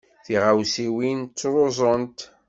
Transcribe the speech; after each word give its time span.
Tiɣawsiwin 0.25 1.19
ttruẓunt. 1.27 2.19